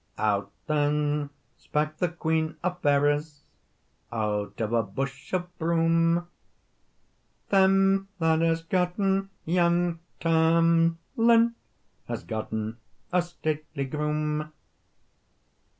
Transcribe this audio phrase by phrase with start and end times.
[0.17, 1.29] Out then
[1.59, 3.41] spak the Queen o Fairies,
[4.11, 6.27] Out of a bush o broom:
[7.49, 11.53] "Them that has gotten young Tam Lin
[12.07, 12.77] Has gotten
[13.13, 14.51] a stately groom."